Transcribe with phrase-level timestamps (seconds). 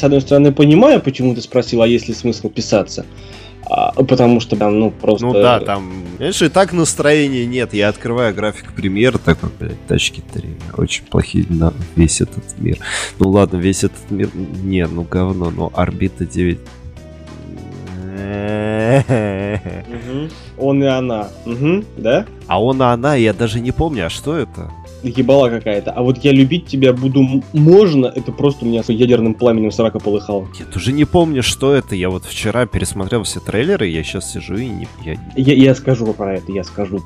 [0.00, 3.04] с одной стороны, понимаю, почему ты спросил, а есть ли смысл писаться.
[3.66, 5.26] А, потому что там, ну, просто...
[5.26, 7.74] Ну да, там, знаешь, и так настроения нет.
[7.74, 10.48] Я открываю график премьер, такой, блядь, тачки 3.
[10.78, 12.78] Очень плохие на весь этот мир.
[13.18, 14.30] Ну ладно, весь этот мир...
[14.34, 16.58] Не, ну говно, но орбита 9
[20.56, 21.28] Он и она.
[21.44, 22.24] Угу, да?
[22.46, 24.70] А он и она, я даже не помню, а что это?
[25.02, 25.92] Ебала какая-то.
[25.92, 29.98] А вот я любить тебя буду можно, это просто у меня с ядерным пламенем срака
[29.98, 30.48] полыхало.
[30.58, 31.94] Я тоже не помню, что это.
[31.94, 34.88] Я вот вчера пересмотрел все трейлеры, я сейчас сижу и не...
[35.04, 37.00] Я, я, я скажу про это, я скажу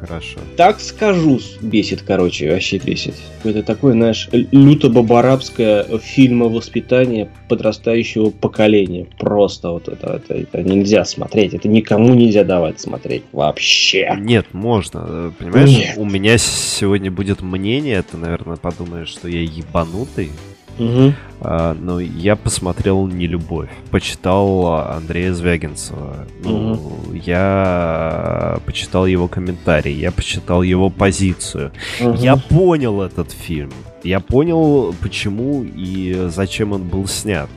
[0.00, 0.38] хорошо.
[0.56, 3.14] Так скажу, бесит, короче, вообще бесит.
[3.44, 9.06] Это такое, знаешь, люто-бабарабское фильмовоспитание подрастающего поколения.
[9.18, 14.16] Просто вот это, это, это нельзя смотреть, это никому нельзя давать смотреть вообще.
[14.18, 15.32] Нет, можно.
[15.38, 15.94] Понимаешь, Нет.
[15.96, 20.30] у меня сегодня будет мнение, ты, наверное, подумаешь, что я ебанутый,
[20.78, 21.14] Угу.
[21.42, 27.12] А, но я посмотрел «Не любовь», почитал Андрея Звягинцева, ну, угу.
[27.14, 31.72] я почитал его комментарий, я почитал его позицию.
[32.00, 32.14] Угу.
[32.14, 33.72] Я понял этот фильм,
[34.04, 37.48] я понял, почему и зачем он был снят.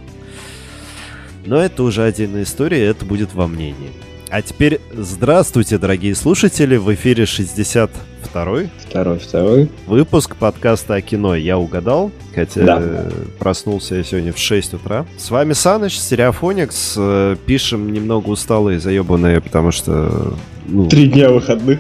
[1.46, 3.92] Но это уже отдельная история, это будет во мнении.
[4.30, 7.90] А теперь здравствуйте, дорогие слушатели, в эфире 62
[8.34, 8.72] Второй?
[8.90, 9.70] Второй, второй.
[9.86, 11.36] Выпуск подкаста о кино.
[11.36, 13.06] Я угадал, хотя да.
[13.38, 15.06] проснулся я сегодня в 6 утра.
[15.20, 16.96] С вами Саныч, Стереофоникс.
[16.98, 20.34] Э, пишем немного усталые, заебанные, потому что...
[20.66, 21.78] Ну, три дня выходных.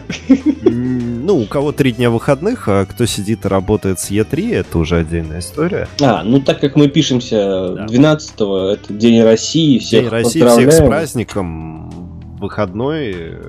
[0.62, 4.98] Ну, у кого три дня выходных, а кто сидит и работает с Е3, это уже
[4.98, 5.88] отдельная история.
[6.02, 7.86] А, ну так как мы пишемся да.
[7.86, 11.90] 12-го, это День России, всех День России, всех с праздником
[12.40, 13.40] выходной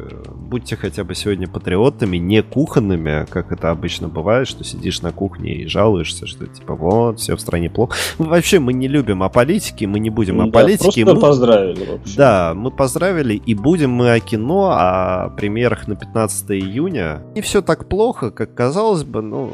[0.55, 5.53] будьте хотя бы сегодня патриотами, не кухонными, как это обычно бывает, что сидишь на кухне
[5.53, 7.97] и жалуешься, что типа вот, все в стране плохо.
[8.21, 11.05] Ну, вообще мы не любим о политике, мы не будем о да, политике.
[11.05, 12.17] Просто мы поздравили вообще.
[12.17, 17.25] Да, мы поздравили, и будем мы о кино, о премьерах на 15 июня.
[17.35, 19.51] Не все так плохо, как казалось бы, ну,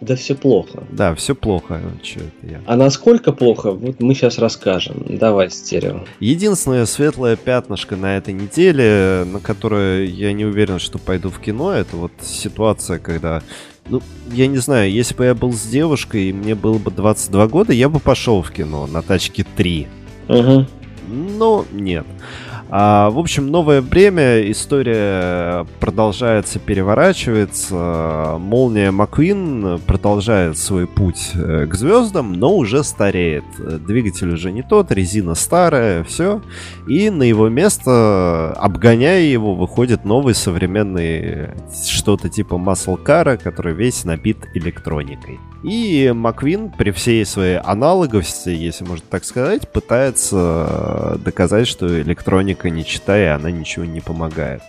[0.00, 0.84] да все плохо.
[0.90, 1.80] Да, все плохо.
[2.02, 2.60] Че это я?
[2.66, 5.04] А насколько плохо, вот мы сейчас расскажем.
[5.08, 6.04] Давай, стерео.
[6.20, 11.72] Единственное светлое пятнышко на этой неделе, на которое я не уверен, что пойду в кино,
[11.72, 13.42] это вот ситуация, когда
[13.88, 14.02] ну,
[14.32, 17.72] я не знаю, если бы я был с девушкой, и мне было бы 22 года,
[17.72, 19.86] я бы пошел в кино на тачке 3.
[20.28, 20.66] Угу.
[21.08, 22.04] Но нет.
[22.68, 28.36] А, в общем, новое время, история продолжается, переворачивается.
[28.40, 33.44] Молния Маквин продолжает свой путь э, к звездам, но уже стареет.
[33.58, 36.42] Двигатель уже не тот, резина старая, все.
[36.88, 41.50] И на его место, обгоняя его, выходит новый современный
[41.88, 45.38] что-то типа Car, который весь набит электроникой.
[45.66, 52.84] И Маквин при всей своей аналоговости, если можно так сказать, пытается доказать, что электроника не
[52.84, 54.62] читая, она ничего не помогает.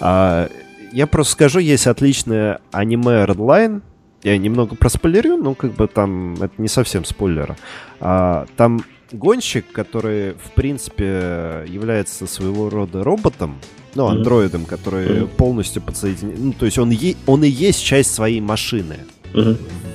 [0.00, 0.50] А,
[0.92, 3.80] я просто скажу, есть отличное аниме Redline,
[4.22, 7.56] я немного проспойлерю, но как бы там это не совсем спойлер.
[8.00, 13.58] А, там гонщик, который, в принципе, является своего рода роботом,
[13.94, 14.68] ну, андроидом, mm-hmm.
[14.68, 15.36] который mm-hmm.
[15.36, 16.34] полностью подсоединен.
[16.38, 18.98] Ну, то есть он, е- он и есть часть своей машины.
[19.32, 19.93] Mm-hmm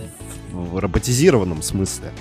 [0.60, 2.12] в роботизированном смысле.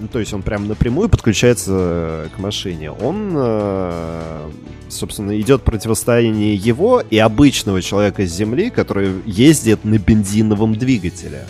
[0.00, 2.92] Ну, то есть он прям напрямую подключается э, к машине.
[2.92, 4.50] Он, э,
[4.88, 11.46] собственно, идет противостояние его и обычного человека с Земли, который ездит на бензиновом двигателе.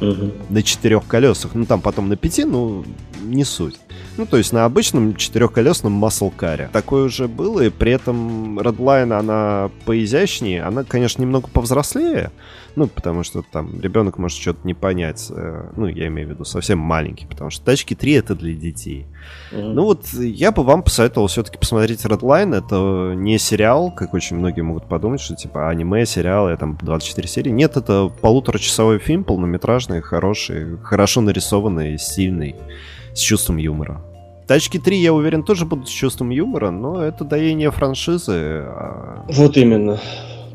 [0.00, 0.32] Угу.
[0.48, 1.54] На четырех колесах.
[1.54, 2.86] Ну, там потом на пяти, ну,
[3.22, 3.78] не суть.
[4.16, 6.70] Ну, то есть на обычном четырехколесном маслкаре.
[6.72, 10.62] Такое уже было, и при этом Redline, она поизящнее.
[10.62, 12.30] Она, конечно, немного повзрослее.
[12.76, 15.30] Ну, потому что там ребенок может что-то не понять.
[15.30, 19.06] Э, ну, я имею в виду совсем маленький, потому что тачки 3 это для детей.
[19.52, 19.72] Mm-hmm.
[19.72, 22.56] Ну вот, я бы вам посоветовал все-таки посмотреть Redline.
[22.56, 27.28] Это не сериал, как очень многие могут подумать, что типа аниме, сериал, я там 24
[27.28, 27.50] серии.
[27.50, 32.56] Нет, это полуторачасовой фильм, полнометражный, хороший, хорошо нарисованный, стильный
[33.14, 34.02] с чувством юмора.
[34.46, 38.64] Тачки 3, я уверен, тоже будут с чувством юмора, но это доение франшизы.
[38.66, 39.24] А...
[39.28, 40.00] Вот именно.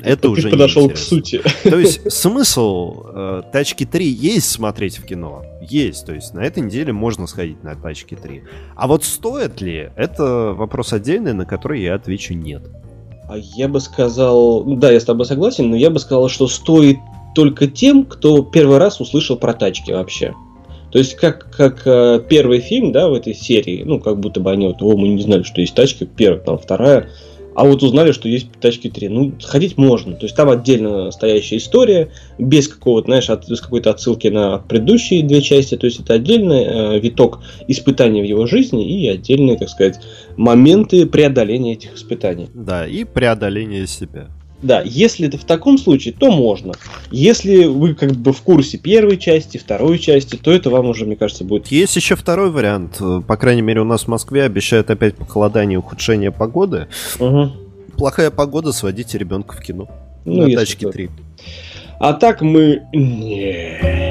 [0.06, 1.42] Это уже подошел к сути.
[1.64, 5.42] То есть смысл э, Тачки 3 есть смотреть в кино.
[5.60, 6.06] Есть.
[6.06, 8.42] То есть на этой неделе можно сходить на Тачки 3.
[8.76, 12.62] А вот стоит ли, это вопрос отдельный, на который я отвечу нет.
[13.28, 16.46] А я бы сказал, ну да, я с тобой согласен, но я бы сказал, что
[16.46, 16.98] стоит
[17.34, 20.34] только тем, кто первый раз услышал про тачки вообще.
[20.92, 24.52] То есть, как, как э, первый фильм, да, в этой серии, ну, как будто бы
[24.52, 27.10] они вот, о, мы не знали, что есть тачка, первая, там, вторая,
[27.56, 29.08] а вот узнали, что есть тачки 3.
[29.08, 30.14] Ну, сходить можно.
[30.14, 35.22] То есть там отдельно стоящая история, без какого-то, знаешь, от, без какой-то отсылки на предыдущие
[35.22, 35.74] две части.
[35.74, 40.00] То есть это отдельный э, виток испытаний в его жизни и отдельные, так сказать,
[40.36, 42.48] моменты преодоления этих испытаний.
[42.52, 44.28] Да, и преодоления себя.
[44.62, 46.72] Да, если это в таком случае, то можно.
[47.10, 51.16] Если вы как бы в курсе первой части, второй части, то это вам уже, мне
[51.16, 51.68] кажется, будет...
[51.68, 53.00] Есть еще второй вариант.
[53.26, 56.88] По крайней мере, у нас в Москве обещают опять похолодание и ухудшение погоды.
[57.18, 57.52] Угу.
[57.98, 59.88] Плохая погода, сводите ребенка в кино.
[60.24, 61.10] Ну, на тачке 3.
[61.98, 62.82] А так мы...
[62.92, 64.05] Не.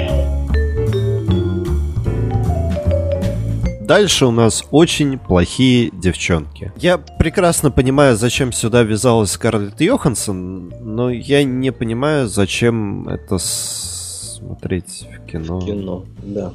[3.86, 6.72] Дальше у нас очень плохие девчонки.
[6.76, 15.06] Я прекрасно понимаю, зачем сюда ввязалась Скарлетт Йоханссон, но я не понимаю, зачем это смотреть
[15.08, 15.60] в кино.
[15.60, 16.52] В кино, да.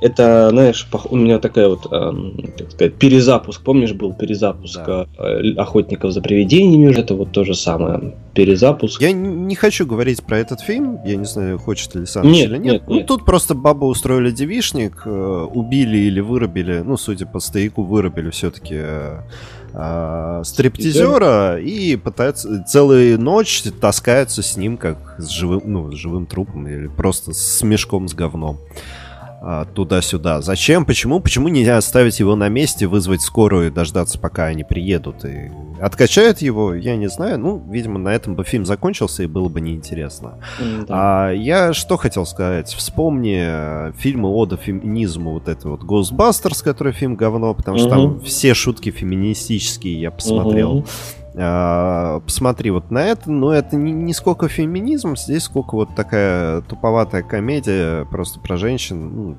[0.00, 3.62] Это, знаешь, у меня такая вот, так сказать, перезапуск.
[3.62, 5.06] Помнишь, был перезапуск да.
[5.18, 6.98] Э, охотников за привидениями?
[6.98, 8.14] Это вот то же самое.
[8.34, 9.00] Перезапуск.
[9.02, 11.00] Я не хочу говорить про этот фильм.
[11.04, 12.72] Я не знаю, хочет ли сам нет, или нет.
[12.72, 13.06] нет, ну, нет.
[13.06, 18.80] тут просто бабу устроили девишник, э, убили или вырубили, ну, судя по стояку, вырубили все-таки
[19.72, 26.26] э, стриптизера и пытаются целую ночь таскаются с ним как с живым, ну, с живым
[26.26, 28.58] трупом или просто с мешком с говном.
[29.42, 30.42] А, туда-сюда.
[30.42, 30.84] Зачем?
[30.84, 31.18] Почему?
[31.20, 35.50] Почему нельзя оставить его на месте, вызвать скорую и дождаться, пока они приедут и
[35.80, 36.74] откачают его?
[36.74, 37.38] Я не знаю.
[37.38, 40.38] Ну, видимо, на этом бы фильм закончился и было бы неинтересно.
[40.60, 40.94] Mm, да.
[41.28, 42.68] а, я что хотел сказать?
[42.68, 47.80] Вспомни э, фильмы Ода феминизму, вот это вот Ghostbusters, который фильм говно, потому mm-hmm.
[47.80, 50.80] что там все шутки феминистические я посмотрел.
[50.80, 51.19] Mm-hmm.
[51.36, 56.60] А, посмотри вот на это, но это не, не сколько феминизм, здесь сколько вот такая
[56.62, 59.38] туповатая комедия просто про женщин, ну,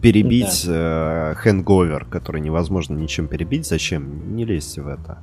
[0.00, 1.32] перебить да.
[1.32, 3.66] э, хэнговер, который невозможно ничем перебить.
[3.66, 4.34] Зачем?
[4.34, 5.18] Не лезьте в это.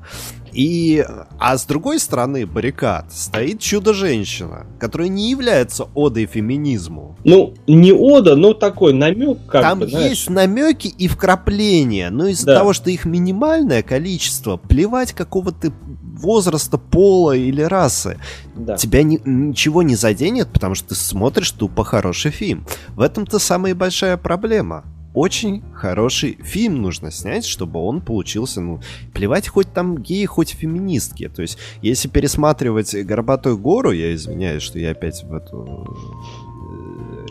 [0.54, 1.06] И,
[1.40, 7.18] а с другой стороны баррикад стоит чудо-женщина, которая не является одой феминизму.
[7.24, 12.48] Ну, не ода, но такой намек, как Там бы, есть намеки и вкрапления, но из-за
[12.48, 12.60] да.
[12.60, 15.74] того, что их минимальное количество, плевать какого ты
[16.24, 18.20] возраста, пола или расы.
[18.56, 18.78] Да.
[18.78, 22.66] Тебя ни, ничего не заденет, потому что ты смотришь тупо хороший фильм.
[22.90, 28.82] В этом-то самая большая проблема очень хороший фильм нужно снять, чтобы он получился, ну,
[29.14, 31.30] плевать хоть там геи, хоть феминистки.
[31.30, 35.98] То есть, если пересматривать «Горбатую гору», я извиняюсь, что я опять в эту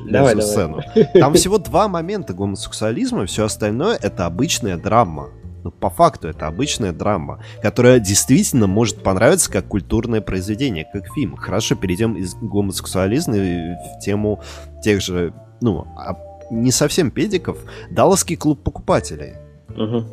[0.06, 0.82] э, давай, сцену.
[0.94, 1.12] Давай.
[1.14, 5.31] Там всего два момента гомосексуализма, все остальное это обычная драма.
[5.64, 11.37] Ну, по факту это обычная драма, которая действительно может понравиться как культурное произведение, как фильм.
[11.37, 14.40] Хорошо, перейдем из гомосексуализма в тему
[14.82, 16.14] тех же, ну, а,
[16.53, 17.59] не совсем педиков,
[17.91, 19.35] Далласский клуб покупателей.
[19.71, 20.05] Угу.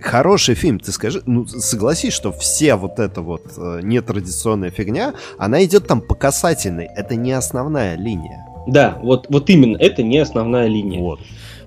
[0.00, 5.64] Хороший фильм, ты скажи, ну согласись, что вся вот эта вот э, нетрадиционная фигня, она
[5.64, 8.46] идет там по касательной, это не основная линия.
[8.68, 11.00] Да, вот, вот именно, это не основная линия.
[11.00, 11.20] Вот.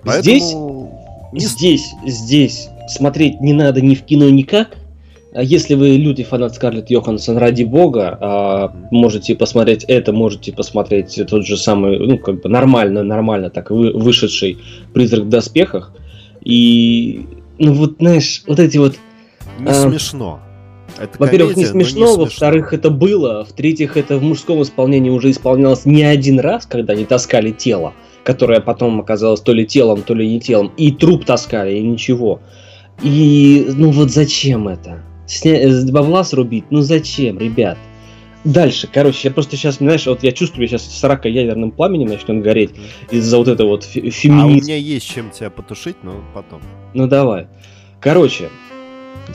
[0.04, 0.22] Поэтому...
[0.22, 0.54] Здесь,
[1.32, 1.40] не...
[1.40, 4.76] здесь, здесь смотреть не надо ни в кино никак.
[5.34, 11.18] А если вы люди фанат Скарлетт Йоханссон, ради бога, а, можете посмотреть это, можете посмотреть
[11.26, 14.58] тот же самый, ну, как бы нормально, нормально так вышедший
[14.92, 15.94] «Призрак в доспехах».
[16.44, 17.26] И,
[17.58, 18.96] ну, вот, знаешь, вот эти вот...
[19.58, 20.40] Не а, смешно.
[21.18, 26.40] Во-первых, не смешно, во-вторых, это было, в-третьих, это в мужском исполнении уже исполнялось не один
[26.40, 30.72] раз, когда они таскали тело, которое потом оказалось то ли телом, то ли не телом,
[30.76, 32.40] и труп таскали, и ничего.
[33.02, 35.02] И ну вот зачем это?
[35.26, 35.60] Сня...
[35.62, 36.64] Э, бабла срубить?
[36.70, 37.78] Ну зачем, ребят?
[38.44, 42.70] Дальше, короче, я просто сейчас, знаешь, вот я чувствую, сейчас 40 ядерным пламенем начнет гореть
[43.10, 44.42] из-за вот этого вот феминизма.
[44.42, 46.60] А у меня есть чем тебя потушить, но потом.
[46.92, 47.46] Ну давай.
[48.00, 48.48] Короче,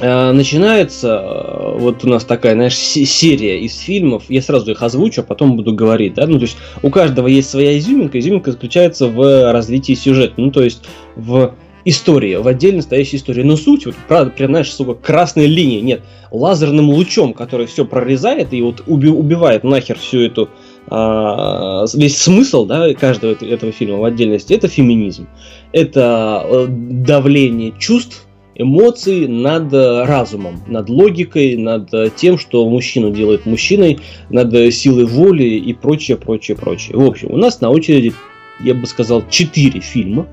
[0.01, 4.25] э, начинается э, вот у нас такая, знаешь, серия из фильмов.
[4.27, 6.27] Я сразу их озвучу, а потом буду говорить, да.
[6.27, 8.19] Ну, то есть у каждого есть своя изюминка.
[8.19, 10.33] Изюминка заключается в развитии сюжета.
[10.35, 10.83] Ну, то есть
[11.15, 11.55] в
[11.87, 13.43] истории, в отдельно стоящей истории.
[13.43, 16.01] Но суть, вот, правда, прям, знаешь, сука, красной линии, нет,
[16.31, 20.49] лазерным лучом, который все прорезает и вот уби- убивает нахер всю эту
[20.89, 25.27] а, весь смысл да, каждого этого фильма в отдельности это феминизм,
[25.71, 28.25] это э, давление чувств,
[28.55, 35.73] эмоций над разумом, над логикой, над тем, что мужчину делает мужчиной, над силой воли и
[35.73, 36.97] прочее, прочее, прочее.
[36.97, 38.13] В общем, у нас на очереди,
[38.59, 40.25] я бы сказал, четыре фильма,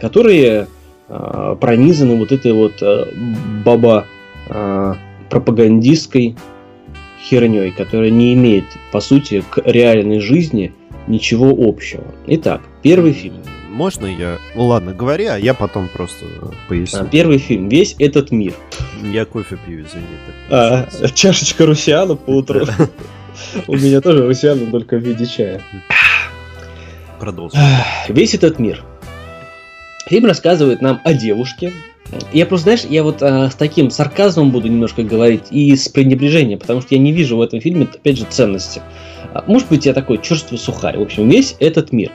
[0.00, 0.75] которые Э,
[1.08, 3.06] пронизаны вот этой вот э,
[3.64, 4.06] баба
[4.48, 4.94] э,
[5.30, 6.36] пропагандистской
[7.20, 10.72] херней, которая не имеет, по сути, к реальной жизни
[11.06, 12.04] ничего общего.
[12.26, 13.42] Итак, первый фильм.
[13.70, 14.38] Можно я...
[14.54, 16.24] Ну ладно, говори, а я потом просто
[16.68, 17.00] поясню.
[17.02, 17.68] А, первый фильм.
[17.68, 18.54] Весь этот мир.
[19.02, 20.06] Я кофе пью, извини.
[20.50, 22.64] А, чашечка русиана по утру.
[23.66, 25.60] У меня тоже русиана, только в виде чая.
[27.20, 27.60] Продолжим.
[28.08, 28.82] Весь этот мир.
[30.06, 31.72] Фильм рассказывает нам о девушке.
[32.32, 36.60] Я просто, знаешь, я вот а, с таким сарказмом буду немножко говорить и с пренебрежением,
[36.60, 38.80] потому что я не вижу в этом фильме, опять же, ценности.
[39.34, 40.96] А, может быть, я такой черствый сухарь.
[40.96, 42.12] В общем, весь этот мир.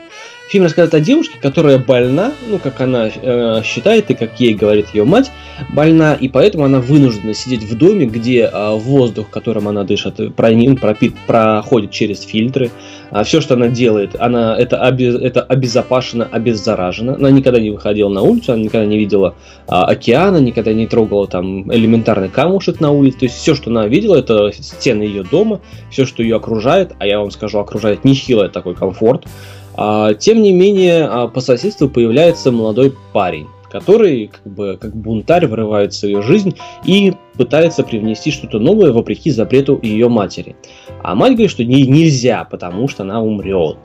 [0.52, 4.88] Фильм рассказывает о девушке, которая больна, ну, как она э, считает и как ей говорит
[4.92, 5.30] ее мать,
[5.70, 10.76] больна, и поэтому она вынуждена сидеть в доме, где э, воздух, которым она дышит, пронин,
[10.76, 12.70] пропит, проходит через фильтры.
[13.10, 17.14] А все, что она делает, она это, обез, это обезопасено, обеззаражено.
[17.14, 19.34] Она никогда не выходила на улицу, она никогда не видела
[19.66, 23.20] э, океана, никогда не трогала там элементарный камушек на улице.
[23.20, 27.06] То есть все, что она видела, это стены ее дома, все, что ее окружает, а
[27.06, 29.24] я вам скажу, окружает нехилый такой комфорт.
[29.74, 35.46] А, тем не менее, а, по соседству появляется молодой парень, который как бы как бунтарь
[35.46, 40.56] врывается в ее жизнь и пытается привнести что-то новое вопреки запрету ее матери.
[41.02, 43.78] А мать говорит, что ей нельзя, потому что она умрет.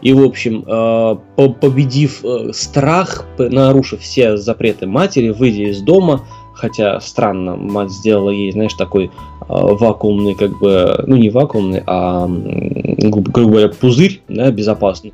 [0.00, 6.24] И, в общем, а, победив э, страх, нарушив все запреты матери, выйдя из дома,
[6.54, 9.10] хотя странно, мать сделала ей, знаешь, такой
[9.48, 15.12] вакуумный, как бы, ну не вакуумный, а, грубо говоря, пузырь, да, безопасный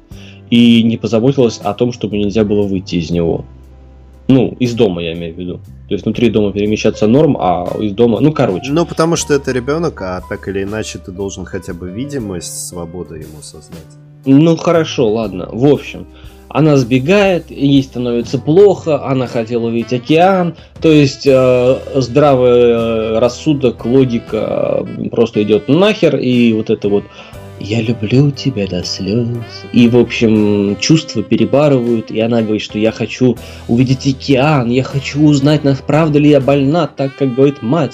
[0.50, 3.44] и не позаботилась о том, чтобы нельзя было выйти из него.
[4.28, 5.60] Ну, из дома, я имею в виду.
[5.88, 8.70] То есть внутри дома перемещаться норм, а из дома, ну, короче.
[8.70, 13.16] Ну, потому что это ребенок, а так или иначе ты должен хотя бы видимость свободы
[13.16, 13.80] ему создать.
[14.25, 15.49] Ну, хорошо, ладно.
[15.50, 16.06] В общем,
[16.50, 23.85] она сбегает, ей становится плохо, она хотела увидеть океан, то есть э, здравый э, рассудок,
[23.85, 27.04] логика просто идет нахер, и вот это вот
[27.61, 29.28] я люблю тебя до слез.
[29.73, 33.37] И, в общем, чувства перебарывают, и она говорит, что я хочу
[33.69, 37.92] увидеть океан, я хочу узнать, правда ли я больна, так как говорит мать.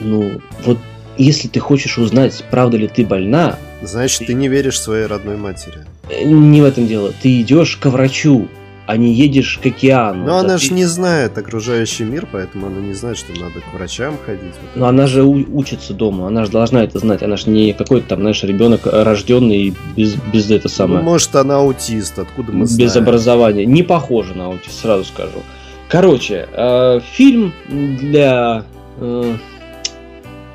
[0.00, 0.78] Ну, вот
[1.16, 3.56] если ты хочешь узнать, правда ли ты больна...
[3.80, 5.86] Значит, ты, ты не веришь своей родной матери.
[6.08, 7.12] Э, не в этом дело.
[7.20, 8.48] Ты идешь к врачу,
[8.86, 10.24] а не едешь к океану.
[10.24, 14.16] Но она же не знает окружающий мир, поэтому она не знает, что надо к врачам
[14.24, 14.54] ходить.
[14.62, 17.22] Вот Но она же учится дома, она же должна это знать.
[17.22, 21.00] Она же не какой-то там, знаешь, ребенок рожденный без, без это самое.
[21.00, 22.86] Ну, может, она аутист, откуда мы знаем?
[22.86, 23.66] Без образования.
[23.66, 25.42] Не похоже на аутист, сразу скажу.
[25.88, 28.64] Короче, э, фильм для
[28.98, 29.34] э,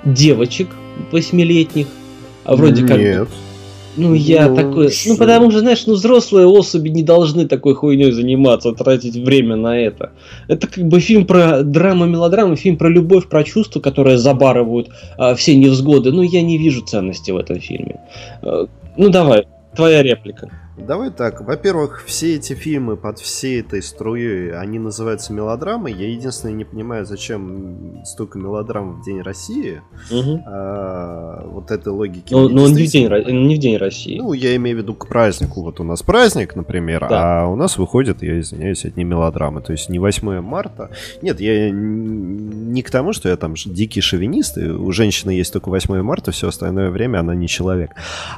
[0.05, 0.69] девочек
[1.11, 1.87] восьмилетних.
[2.43, 2.97] А вроде как...
[2.97, 3.27] Нет.
[3.97, 4.89] Ну, я ну, такой...
[4.89, 5.09] Что?
[5.09, 9.77] Ну, потому что, знаешь, ну, взрослые особи не должны такой хуйней заниматься, тратить время на
[9.77, 10.11] это.
[10.47, 15.35] Это как бы фильм про драму, мелодраму, фильм про любовь, про чувства, которые забарывают а,
[15.35, 16.11] все невзгоды.
[16.11, 17.99] Ну, я не вижу ценности в этом фильме.
[18.41, 18.67] А,
[18.97, 20.49] ну, давай, твоя реплика.
[20.77, 21.41] Давай так.
[21.41, 25.93] Во-первых, все эти фильмы под всей этой струей, они называются мелодрамой.
[25.93, 29.81] Я единственное не понимаю, зачем столько мелодрам в День России.
[30.09, 30.43] Угу.
[30.47, 32.33] А, вот этой логики.
[32.33, 34.17] Ну, но он не в, день, не в День России.
[34.17, 35.61] Ну, я имею в виду к празднику.
[35.61, 37.43] Вот у нас праздник, например, да.
[37.43, 39.61] а у нас выходит, я извиняюсь, не мелодрамы.
[39.61, 40.89] То есть не 8 марта.
[41.21, 45.69] Нет, я не к тому, что я там дикий шовинист, и у женщины есть только
[45.69, 47.91] 8 марта, все остальное время она не человек.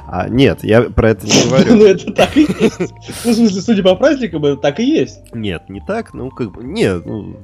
[0.06, 2.23] А, нет, я про это не говорю.
[2.24, 2.80] Так и есть.
[2.80, 5.20] Ну, в смысле, судя по праздникам, это так и есть.
[5.34, 6.14] Нет, не так.
[6.14, 7.36] Ну, как бы, нет, ну,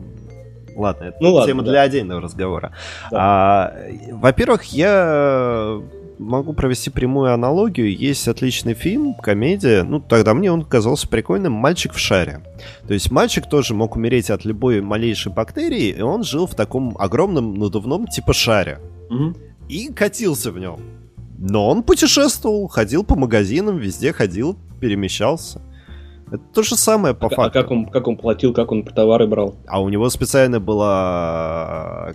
[0.77, 1.83] Ладно, это ну, тема ладно, для да.
[1.83, 2.73] отдельного разговора.
[3.11, 3.19] Да.
[3.21, 3.73] А,
[4.13, 5.81] во-первых, я
[6.19, 7.95] могу провести прямую аналогию.
[7.95, 9.83] Есть отличный фильм, комедия.
[9.83, 11.53] Ну, тогда мне он казался прикольным.
[11.53, 12.41] «Мальчик в шаре».
[12.87, 16.97] То есть мальчик тоже мог умереть от любой малейшей бактерии, и он жил в таком
[16.99, 18.79] огромном надувном типа шаре.
[19.11, 19.35] Угу.
[19.69, 20.81] И катился в нем.
[21.41, 25.63] Но он путешествовал, ходил по магазинам, везде ходил, перемещался.
[26.27, 27.59] Это то же самое по а, факту.
[27.59, 29.57] А как он, как он платил, как он товары брал?
[29.67, 32.13] А у него специально была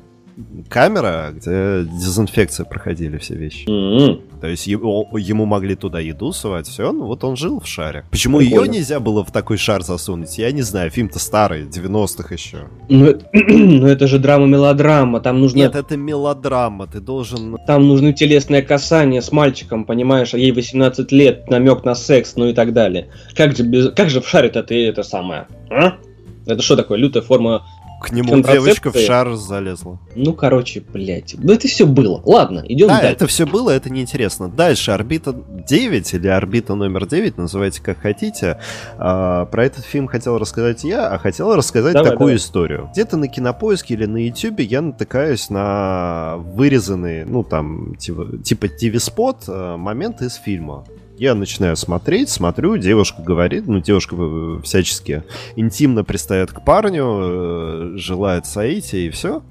[0.69, 3.67] камера, где дезинфекция проходили все вещи.
[3.67, 4.39] Mm-hmm.
[4.41, 8.03] То есть его, ему могли туда еду сувать, все, ну вот он жил в шаре.
[8.11, 8.65] Почему Прикольно.
[8.65, 10.37] ее нельзя было в такой шар засунуть?
[10.37, 12.67] Я не знаю, фильм-то старый, 90-х еще.
[12.89, 15.57] Ну это, ну это же драма-мелодрама, там нужно...
[15.57, 17.57] Нет, это мелодрама, ты должен...
[17.65, 22.47] Там нужны телесные касания с мальчиком, понимаешь, а ей 18 лет, намек на секс, ну
[22.47, 23.09] и так далее.
[23.35, 23.91] Как же, без...
[23.93, 25.97] как же в шаре-то ты это самое, а?
[26.45, 27.65] Это что такое, лютая форма
[28.01, 29.99] к нему девочка в шар залезла.
[30.15, 31.35] Ну, короче, блядь.
[31.37, 32.21] Ну, это все было.
[32.25, 33.13] Ладно, идем да, дальше.
[33.13, 34.49] это все было, это неинтересно.
[34.49, 38.59] Дальше, орбита 9 или орбита номер 9, называйте как хотите.
[38.97, 42.37] А, про этот фильм хотел рассказать я, а хотел рассказать давай, такую давай.
[42.37, 42.89] историю.
[42.93, 49.45] Где-то на кинопоиске или на ютюбе я натыкаюсь на вырезанные, ну, там, типа, типа TV-спот
[49.47, 50.85] э, моменты из фильма.
[51.17, 55.23] Я начинаю смотреть, смотрю, девушка говорит, ну, девушка э, всячески
[55.55, 59.41] интимно пристает к парню, э, желает соития и все.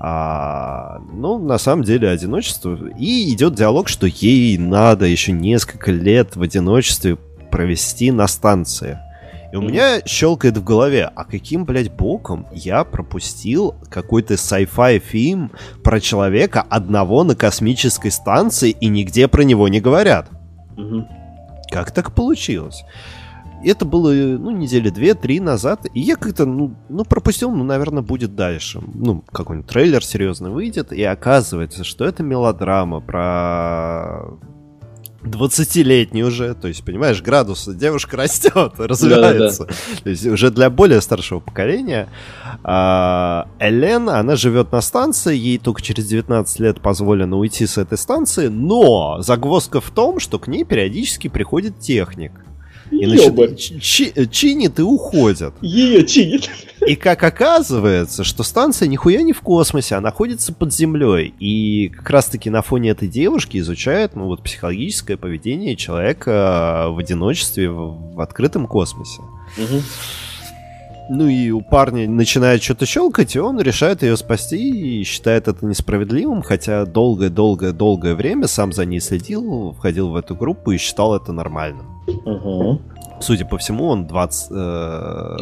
[0.00, 2.76] А, ну, на самом деле, одиночество.
[2.98, 7.16] И идет диалог, что ей надо еще несколько лет в одиночестве
[7.50, 8.98] провести на станции.
[9.52, 15.52] И у меня щелкает в голове, а каким, блядь, боком я пропустил какой-то sci-fi фильм
[15.84, 20.28] про человека одного на космической станции и нигде про него не говорят?
[20.76, 21.08] Угу.
[21.70, 22.84] Как так получилось?
[23.64, 28.34] это было, ну, недели две-три назад, и я как-то, ну, ну, пропустил, ну, наверное, будет
[28.34, 28.80] дальше.
[28.94, 34.38] Ну, какой-нибудь трейлер серьезно выйдет, и оказывается, что это мелодрама про
[35.26, 39.66] 20-летний уже, то есть, понимаешь, градус девушка растет, развивается.
[39.66, 40.00] Да, да.
[40.02, 42.08] То есть уже для более старшего поколения.
[42.64, 47.98] А, Элен, она живет на станции, ей только через 19 лет позволено уйти с этой
[47.98, 52.32] станции, но загвоздка в том, что к ней периодически приходит техник.
[52.90, 55.54] И начи- чи- чинит и уходят.
[55.60, 56.48] Ее чинит.
[56.86, 61.34] И как оказывается, что станция нихуя не в космосе, а находится под землей.
[61.40, 67.70] И как раз-таки на фоне этой девушки изучают ну, вот, психологическое поведение человека в одиночестве
[67.70, 69.20] в, в открытом космосе.
[69.58, 69.82] Угу.
[71.08, 75.64] Ну и у парня начинает что-то щелкать, и он решает ее спасти и считает это
[75.64, 81.32] несправедливым, хотя долгое-долгое-долгое время сам за ней следил, входил в эту группу и считал это
[81.32, 81.86] нормальным.
[82.06, 82.80] Угу.
[83.20, 85.36] Судя по всему, он 20, э,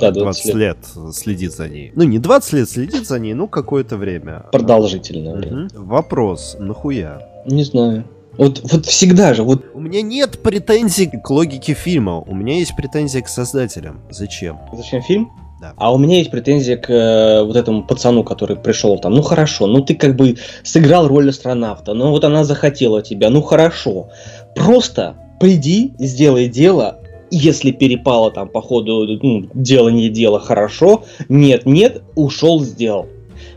[0.00, 0.54] да, 20, 20 лет.
[0.56, 0.78] лет
[1.14, 1.92] следит за ней.
[1.94, 4.46] Ну, не 20 лет следит за ней, ну, какое-то время.
[4.50, 5.38] Продолжительное угу.
[5.38, 5.68] время.
[5.74, 7.22] Вопрос, нахуя?
[7.46, 8.04] Не знаю.
[8.38, 9.64] Вот, вот всегда же, вот...
[9.74, 14.00] У меня нет претензий к логике фильма, у меня есть претензии к создателям.
[14.10, 14.58] Зачем?
[14.72, 15.30] Зачем фильм?
[15.60, 15.72] Да.
[15.76, 19.14] А у меня есть претензия к э, вот этому пацану, который пришел там.
[19.14, 23.40] Ну хорошо, ну ты как бы сыграл роль астронавта, но вот она захотела тебя, ну
[23.40, 24.10] хорошо.
[24.54, 26.98] Просто приди, сделай дело,
[27.30, 33.08] если перепало там по ходу ну, дело не дело хорошо, нет, нет, ушел, сделал.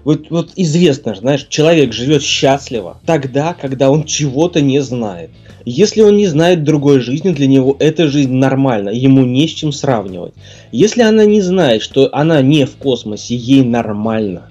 [0.03, 5.29] Вот, вот известно, знаешь, человек живет счастливо тогда, когда он чего-то не знает.
[5.65, 9.71] Если он не знает другой жизни, для него эта жизнь нормальна, ему не с чем
[9.71, 10.33] сравнивать.
[10.71, 14.49] Если она не знает, что она не в космосе, ей нормально.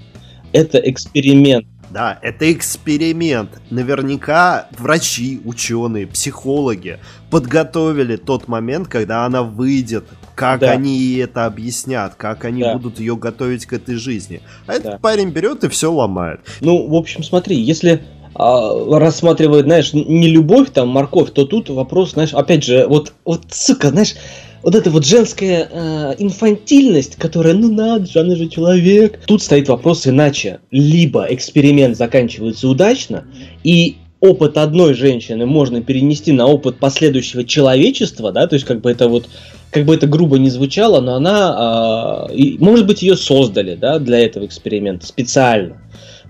[0.53, 1.67] Это эксперимент.
[1.91, 3.51] Да, это эксперимент.
[3.71, 6.99] Наверняка врачи, ученые, психологи
[7.31, 10.71] подготовили тот момент, когда она выйдет, как да.
[10.71, 12.75] они это объяснят, как они да.
[12.75, 14.41] будут ее готовить к этой жизни.
[14.67, 14.75] А да.
[14.75, 16.41] этот парень берет и все ломает.
[16.61, 18.03] Ну, в общем, смотри, если
[18.39, 23.43] а, рассматривает, знаешь, не любовь, там, морковь, то тут вопрос, знаешь, опять же, вот, вот,
[23.51, 24.15] сука, знаешь,
[24.63, 29.21] вот эта вот женская э, инфантильность, которая, ну надо же, она же человек.
[29.27, 30.61] Тут стоит вопрос иначе.
[30.71, 33.25] Либо эксперимент заканчивается удачно,
[33.63, 38.91] и опыт одной женщины можно перенести на опыт последующего человечества, да, то есть как бы
[38.91, 39.29] это вот,
[39.71, 43.99] как бы это грубо не звучало, но она, э, и, может быть, ее создали, да,
[43.99, 45.81] для этого эксперимента специально.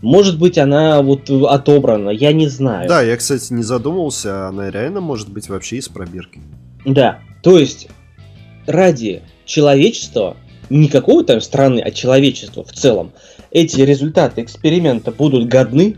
[0.00, 2.88] Может быть, она вот отобрана, я не знаю.
[2.88, 6.40] Да, я, кстати, не задумывался, она реально может быть вообще из пробирки.
[6.84, 7.88] Да, то есть
[8.66, 10.36] ради человечества,
[10.70, 13.12] не какого-то там страны, а человечества в целом,
[13.50, 15.96] эти результаты эксперимента будут годны,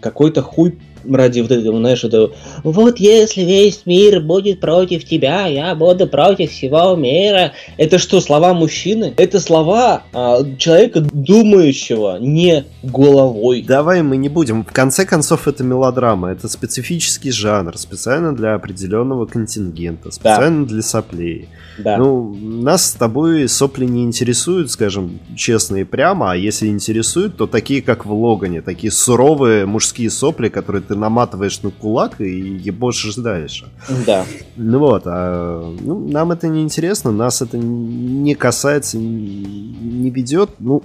[0.00, 0.78] какой-то хуй
[1.10, 2.30] ради вот этого, знаешь, это
[2.64, 7.52] вот если весь мир будет против тебя, я буду против всего мира.
[7.76, 9.14] Это что, слова мужчины?
[9.16, 13.62] Это слова а, человека, думающего не головой.
[13.66, 14.64] Давай мы не будем.
[14.64, 16.30] В конце концов, это мелодрама.
[16.30, 20.72] Это специфический жанр, специально для определенного контингента, специально да.
[20.72, 21.48] для соплей.
[21.78, 21.96] Да.
[21.96, 27.46] Ну, нас с тобой сопли не интересуют, скажем, честно и прямо, а если интересуют, то
[27.46, 33.14] такие, как в Логане, такие суровые мужские сопли, которые ты наматываешь на кулак и ебошишь
[33.14, 33.66] дальше.
[34.06, 34.24] Да.
[34.56, 40.82] Ну вот, а ну, нам это не интересно, нас это не касается, не ведет, ну...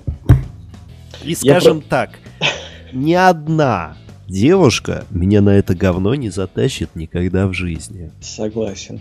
[1.24, 1.88] И скажем про...
[1.90, 2.10] так,
[2.92, 3.96] ни одна
[4.28, 8.12] девушка меня на это говно не затащит никогда в жизни.
[8.22, 9.00] Согласен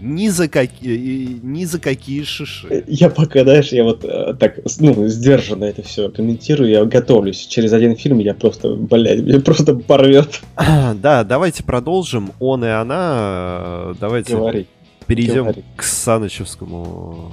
[0.00, 2.84] ни за какие, ни за какие шиши.
[2.86, 7.46] Я пока, знаешь, я вот э, так, ну, сдержанно это все комментирую, я готовлюсь.
[7.46, 10.40] Через один фильм я просто, блядь, меня просто порвет.
[10.94, 12.32] Да, давайте продолжим.
[12.40, 14.66] Он и она, давайте Говори.
[15.06, 15.64] перейдем Говори.
[15.76, 17.32] к Санычевскому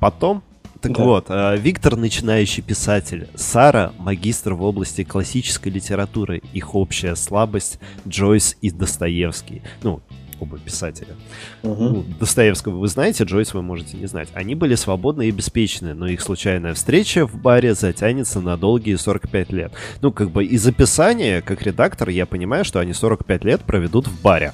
[0.00, 0.42] потом.
[0.80, 1.04] Так да.
[1.04, 8.56] вот, э, Виктор начинающий писатель, Сара магистр в области классической литературы, их общая слабость, Джойс
[8.60, 9.62] и Достоевский.
[9.82, 10.00] Ну,
[10.40, 11.14] оба писателя.
[11.62, 11.84] Угу.
[11.84, 14.28] Ну, Достоевского вы знаете, Джойс вы можете не знать.
[14.34, 19.52] Они были свободны и беспечны, но их случайная встреча в баре затянется на долгие 45
[19.52, 19.72] лет.
[20.00, 24.22] Ну, как бы из описания, как редактор, я понимаю, что они 45 лет проведут в
[24.22, 24.52] баре.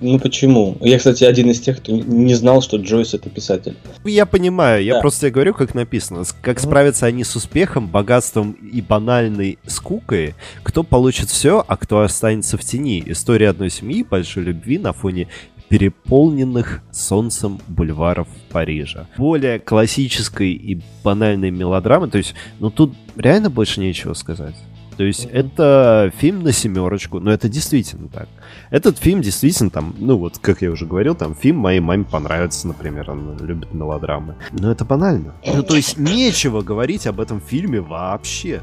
[0.00, 0.76] Ну почему?
[0.80, 3.76] Я, кстати, один из тех, кто не знал, что Джойс это писатель.
[4.04, 5.00] Я понимаю, я да.
[5.00, 6.24] просто тебе говорю, как написано.
[6.42, 12.58] Как справятся они с успехом, богатством и банальной скукой, кто получит все, а кто останется
[12.58, 13.02] в тени.
[13.06, 15.28] История одной семьи, большой любви на фоне
[15.68, 19.08] переполненных солнцем бульваров Парижа.
[19.16, 24.54] Более классической и банальной мелодрамы, то есть, ну тут реально больше нечего сказать.
[24.96, 25.32] То есть mm-hmm.
[25.32, 28.28] это фильм на семерочку, но это действительно так.
[28.70, 32.66] Этот фильм действительно там, ну вот, как я уже говорил, там фильм моей маме понравится,
[32.66, 34.36] например, она любит мелодрамы.
[34.52, 35.34] Но это банально.
[35.46, 38.62] Ну то есть нечего говорить об этом фильме вообще.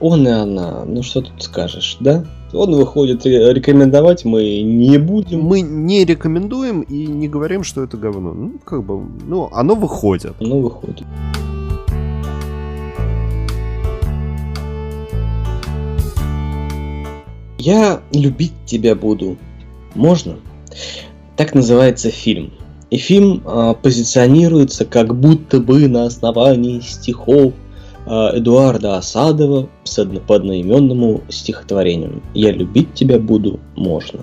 [0.00, 2.24] Он и она, ну что тут скажешь, да?
[2.52, 5.42] Он выходит, рекомендовать мы не будем.
[5.42, 8.32] Мы не рекомендуем и не говорим, что это говно.
[8.32, 10.34] Ну, как бы, ну, оно выходит.
[10.40, 11.06] Оно выходит.
[17.60, 19.36] Я любить тебя буду.
[19.94, 20.36] Можно?
[21.36, 22.54] Так называется фильм.
[22.88, 27.52] И фильм э, позиционируется как будто бы на основании стихов
[28.06, 29.68] э, Эдуарда Осадова
[30.26, 32.22] по одноименному стихотворению.
[32.32, 34.20] «Я любить тебя буду, можно».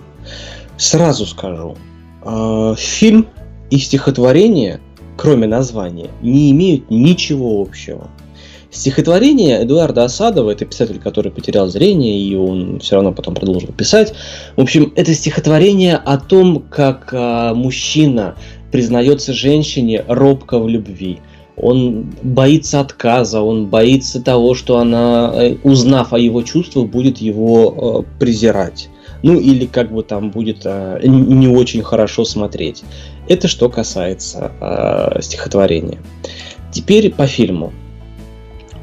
[0.77, 1.77] Сразу скажу,
[2.23, 3.27] э, фильм
[3.69, 4.79] и стихотворение,
[5.15, 8.09] кроме названия, не имеют ничего общего.
[8.69, 14.13] Стихотворение Эдуарда Осадова, это писатель, который потерял зрение, и он все равно потом продолжил писать.
[14.57, 18.35] В общем, это стихотворение о том, как а, мужчина
[18.71, 21.19] признается женщине робко в любви.
[21.55, 28.03] Он боится отказа, он боится того, что она, э, узнав о его чувствах, будет его
[28.05, 28.89] э, презирать.
[29.23, 32.83] Ну или как бы там будет э, не очень хорошо смотреть.
[33.27, 35.97] Это что касается э, стихотворения.
[36.71, 37.73] Теперь по фильму.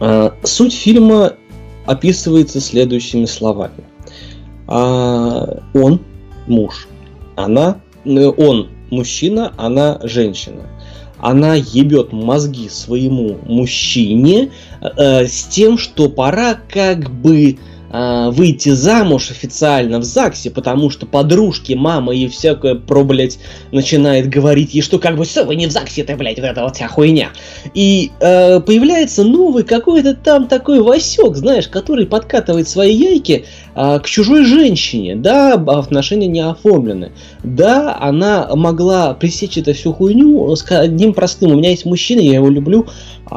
[0.07, 1.33] А, суть фильма
[1.87, 3.85] описывается следующими словами.
[4.67, 6.03] А, он
[6.47, 6.89] муж,
[7.37, 10.69] она, э, он мужчина, она женщина.
[11.21, 14.51] Она ебет мозги своему мужчине
[14.83, 17.57] э, с тем, что пора как бы э,
[17.95, 23.39] выйти замуж официально в ЗАГСе, потому что подружки, мама и всякое про, блядь,
[23.71, 26.63] начинает говорить ей, что как бы все, вы не в ЗАГСе, это, блядь, вот эта
[26.63, 27.31] вот вся хуйня.
[27.73, 33.45] И э, появляется новый какой-то там такой Васек, знаешь, который подкатывает свои яйки
[33.77, 37.13] э, к чужой женщине, да, отношения не оформлены.
[37.45, 42.35] Да, она могла пресечь эту всю хуйню с одним простым, у меня есть мужчина, я
[42.35, 42.87] его люблю,
[43.31, 43.35] э,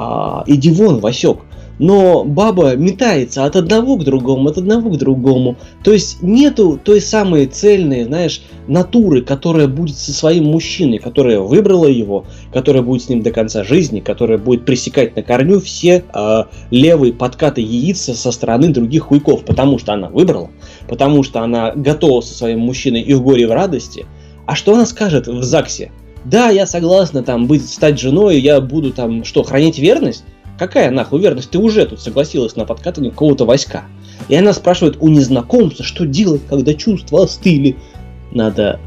[0.47, 1.37] иди вон, Васек
[1.79, 5.57] но баба метается от одного к другому, от одного к другому.
[5.83, 11.87] То есть нету той самой цельной, знаешь, натуры, которая будет со своим мужчиной, которая выбрала
[11.87, 16.43] его, которая будет с ним до конца жизни, которая будет пресекать на корню все э,
[16.71, 20.49] левые подкаты яиц со стороны других хуйков, потому что она выбрала,
[20.87, 24.05] потому что она готова со своим мужчиной и в горе, и в радости.
[24.45, 25.91] А что она скажет в ЗАГСе?
[26.25, 30.25] Да, я согласна там быть, стать женой, я буду там что, хранить верность?
[30.57, 31.51] Какая нахуй верность?
[31.51, 33.83] Ты уже тут согласилась на подкатывание какого-то войска.
[34.27, 37.75] И она спрашивает у незнакомца, что делать, когда чувства остыли.
[38.31, 38.79] Надо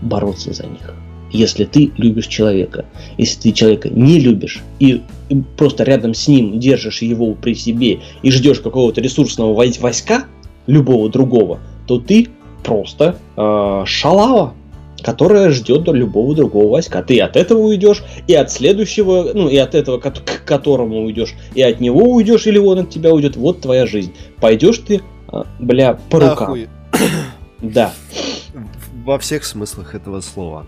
[0.00, 0.94] бороться за них.
[1.30, 2.86] Если ты любишь человека,
[3.18, 5.02] если ты человека не любишь и
[5.58, 10.24] просто рядом с ним держишь его при себе и ждешь какого-то ресурсного войска,
[10.66, 12.28] любого другого, то ты
[12.64, 14.54] просто э, шалава
[15.02, 17.02] которая ждет любого другого войска.
[17.02, 20.12] Ты от этого уйдешь, и от следующего, ну и от этого, к
[20.44, 23.36] которому уйдешь, и от него уйдешь, или он от тебя уйдет.
[23.36, 24.12] Вот твоя жизнь.
[24.40, 26.56] Пойдешь ты, а, бля, по рукам.
[27.60, 27.92] Да.
[29.04, 30.66] Во всех смыслах этого слова.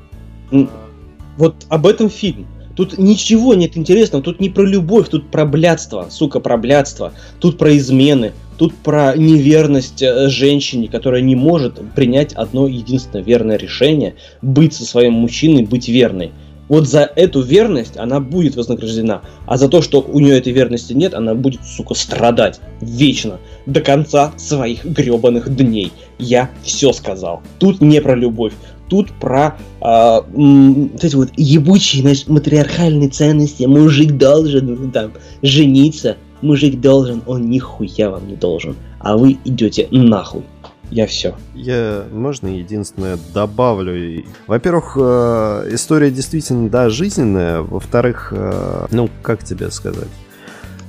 [1.37, 2.47] Вот об этом фильм.
[2.77, 7.59] Тут ничего нет интересного, тут не про любовь, тут про блядство, сука, про блядство, тут
[7.59, 14.17] про измены, тут про неверность э, женщине, которая не может принять одно единственное верное решение,
[14.43, 16.33] быть со своим мужчиной, быть верной.
[16.69, 20.93] Вот за эту верность она будет вознаграждена, а за то, что у нее этой верности
[20.93, 25.91] нет, она будет, сука, страдать вечно, до конца своих гребаных дней.
[26.19, 27.41] Я все сказал.
[27.59, 28.53] Тут не про любовь,
[28.91, 33.65] тут про э, вот эти вот ебучие, значит, матриархальные ценности.
[33.65, 38.77] Мужик должен ну, там жениться, мужик должен, он нихуя вам не должен.
[38.99, 40.43] А вы идете нахуй.
[40.91, 41.35] Я все.
[41.55, 44.25] Я, можно, единственное, добавлю.
[44.49, 47.63] Во-первых, э, история действительно, да, жизненная.
[47.63, 50.09] Во-вторых, э, ну, как тебе сказать?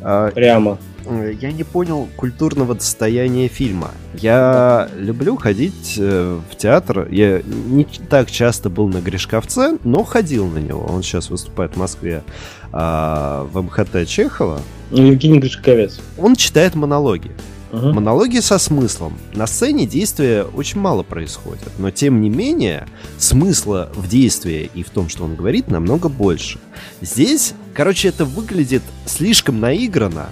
[0.02, 0.80] А, Прямо.
[1.06, 3.92] Э, я не понял культурного достояния фильма.
[4.14, 7.08] Я люблю ходить э, в театр.
[7.12, 10.86] Я не так часто был на Гришковце, но ходил на него.
[10.86, 12.24] Он сейчас выступает в Москве
[12.72, 14.62] а, в МХТ Чехова.
[14.92, 16.00] Ну, Евгений Гришковец.
[16.18, 17.32] Он читает монологи.
[17.72, 17.94] Uh-huh.
[17.94, 19.18] Монологи со смыслом.
[19.34, 22.86] На сцене действия очень мало происходит, но тем не менее
[23.18, 26.60] смысла в действии и в том, что он говорит, намного больше.
[27.00, 30.28] Здесь, короче, это выглядит слишком наигранно,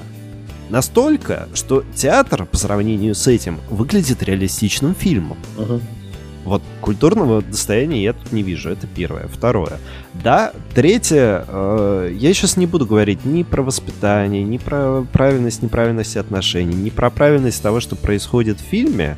[0.69, 5.37] настолько, что театр по сравнению с этим выглядит реалистичным фильмом.
[5.57, 5.81] Uh-huh.
[6.45, 9.27] Вот культурного достояния я тут не вижу, это первое.
[9.27, 9.77] Второе.
[10.23, 16.17] Да, третье, э, я сейчас не буду говорить ни про воспитание, ни про правильность, неправильность
[16.17, 19.17] отношений, ни про правильность того, что происходит в фильме.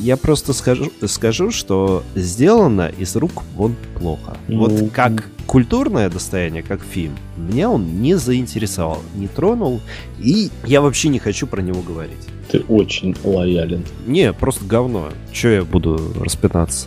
[0.00, 4.36] Я просто скажу, скажу, что сделано из рук вон плохо.
[4.46, 4.58] Ну...
[4.58, 9.80] Вот как культурное достояние, как фильм, меня он не заинтересовал, не тронул,
[10.18, 12.28] и я вообще не хочу про него говорить.
[12.50, 13.84] Ты очень лоялен.
[14.06, 15.08] Не, просто говно.
[15.32, 16.86] Че я буду распинаться?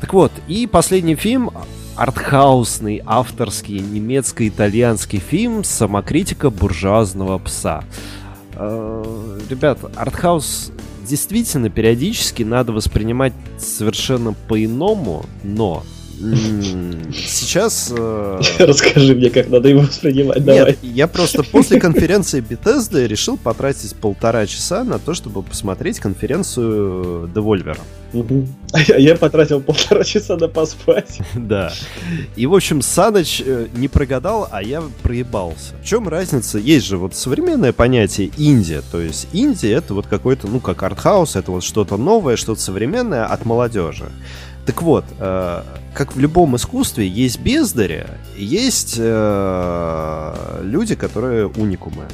[0.00, 1.50] Так вот, и последний фильм
[1.96, 7.84] артхаусный, авторский, немецко-итальянский фильм «Самокритика буржуазного пса».
[8.54, 10.72] Э, ребят, артхаус
[11.10, 15.82] действительно периодически надо воспринимать совершенно по-иному, но
[16.20, 17.92] Сейчас...
[17.96, 20.76] Э, Расскажи мне, как надо его воспринимать, давай.
[20.82, 27.78] я просто после конференции Bethesda решил потратить полтора часа на то, чтобы посмотреть конференцию Devolver.
[28.72, 31.20] А я потратил полтора часа на поспать.
[31.34, 31.72] Да.
[32.36, 35.74] И, в общем, Саныч э, не прогадал, а я проебался.
[35.82, 36.58] В чем разница?
[36.58, 38.82] Есть же вот современное понятие Индия.
[38.92, 43.24] То есть Индия это вот какой-то, ну, как артхаус, это вот что-то новое, что-то современное
[43.24, 44.10] от молодежи.
[44.70, 45.62] Так вот, э,
[45.94, 48.06] как в любом искусстве, есть бездари,
[48.36, 52.04] есть э, люди, которые уникумы.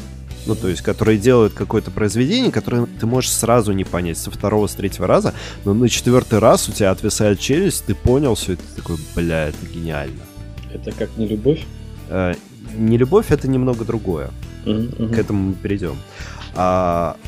[0.47, 4.69] Ну, то есть, которые делают какое-то произведение, которое ты можешь сразу не понять со второго,
[4.69, 5.35] с третьего раза,
[5.67, 9.67] но на четвертый раз у тебя отвисает челюсть, ты понял все, ты такой, бля, это
[9.67, 10.23] гениально.
[10.73, 11.63] Это как не любовь?
[12.09, 12.33] Э,
[12.75, 14.31] не любовь, это немного другое.
[14.65, 15.15] Mm-hmm.
[15.15, 15.97] К этому мы перейдем.
[16.55, 17.19] А,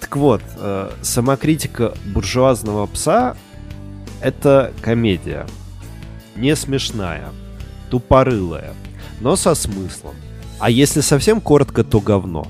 [0.00, 3.38] так вот, э, самокритика буржуазного пса
[4.24, 5.46] это комедия.
[6.34, 7.28] Не смешная,
[7.90, 8.72] тупорылая,
[9.20, 10.14] но со смыслом.
[10.58, 12.46] А если совсем коротко, то говно.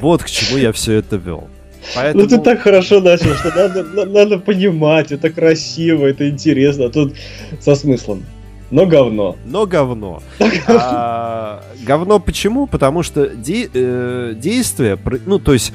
[0.00, 1.48] Вот к чему я все это вел.
[1.94, 2.22] Поэтому...
[2.22, 7.14] Ну ты так хорошо начал, что надо, надо понимать, это красиво, это интересно, а тут
[7.60, 8.24] со смыслом.
[8.70, 9.36] Но говно.
[9.44, 10.22] Но говно.
[10.66, 12.66] А, говно почему?
[12.66, 15.72] Потому что де, э, действие, ну то есть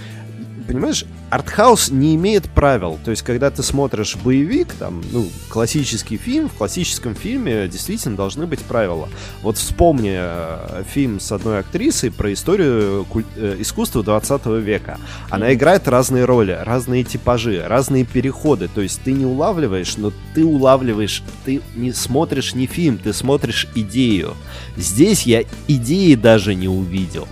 [0.67, 1.05] понимаешь,
[1.35, 2.97] артхаус не имеет правил.
[3.03, 8.47] То есть, когда ты смотришь боевик, там, ну, классический фильм, в классическом фильме действительно должны
[8.47, 9.09] быть правила.
[9.41, 13.25] Вот вспомни э, фильм с одной актрисой про историю куль...
[13.35, 14.97] э, искусства 20 века.
[15.29, 18.67] Она играет разные роли, разные типажи, разные переходы.
[18.67, 23.67] То есть, ты не улавливаешь, но ты улавливаешь, ты не смотришь не фильм, ты смотришь
[23.75, 24.35] идею.
[24.77, 27.27] Здесь я идеи даже не увидел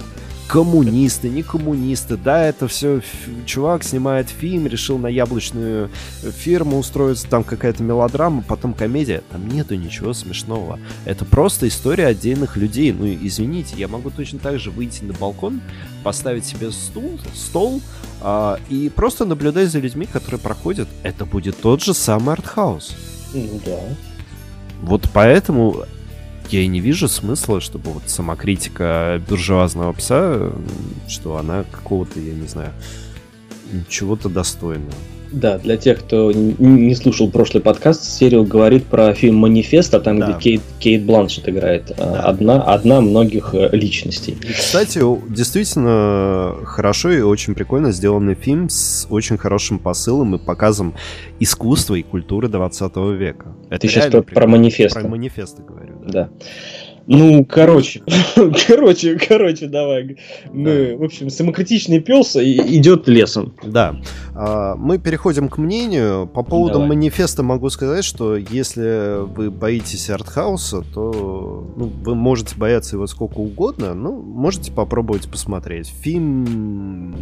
[0.48, 3.02] коммунисты, не коммунисты, да, это все
[3.46, 5.90] чувак снимает фильм, решил на яблочную
[6.22, 10.80] фирму устроиться, там какая-то мелодрама, потом комедия, там нету ничего смешного.
[11.06, 12.92] Это просто история отдельных людей.
[12.92, 15.62] Ну, извините, я могу точно так же выйти на балкон,
[16.04, 17.82] поставить себе стул, стол
[18.22, 20.88] а, и просто наблюдать за людьми, которые проходят.
[21.04, 22.96] Это будет тот же самый артхаус.
[23.34, 23.80] Ну да.
[24.82, 25.86] Вот поэтому
[26.50, 30.52] я и не вижу смысла, чтобы вот самокритика буржуазного пса,
[31.08, 32.72] что она какого-то, я не знаю,
[33.90, 34.94] чего-то достойного.
[35.34, 40.20] Да, для тех, кто не слушал прошлый подкаст, Сериал говорит про фильм «Манифест», а там,
[40.20, 40.28] да.
[40.28, 41.92] где Кейт, Кейт Бланшет играет.
[41.98, 42.22] А, да.
[42.22, 44.38] Одна, одна многих э, личностей.
[44.48, 45.02] И, кстати,
[45.34, 50.94] действительно хорошо и очень прикольно сделанный фильм с очень хорошим посылом и показом
[51.40, 53.56] искусства и культуры 20 века.
[53.72, 55.00] Это Ты сейчас про, про манифесты.
[55.00, 55.96] Про манифесты говорю.
[56.06, 56.12] Да.
[56.12, 56.30] да.
[57.06, 58.02] Ну, короче,
[58.68, 60.18] короче, короче, давай.
[60.52, 63.54] Мы, в общем, самокритичный пес идет лесом.
[63.64, 63.96] Да.
[64.34, 66.28] А, мы переходим к мнению.
[66.28, 66.90] По поводу давай.
[66.90, 73.40] манифеста могу сказать, что если вы боитесь артхауса, то ну, вы можете бояться его сколько
[73.40, 75.88] угодно, но можете попробовать посмотреть.
[75.88, 77.16] Фильм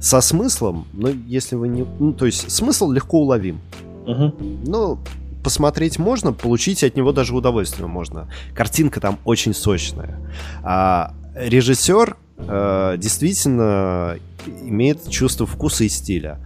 [0.00, 1.84] со смыслом, но если вы не...
[1.98, 3.60] Ну, то есть смысл легко уловим.
[4.06, 4.32] Угу.
[4.66, 4.98] Ну,
[5.46, 8.28] посмотреть можно, получить от него даже удовольствие можно.
[8.52, 10.18] Картинка там очень сочная.
[10.64, 14.18] А режиссер э, действительно
[14.62, 16.40] имеет чувство вкуса и стиля.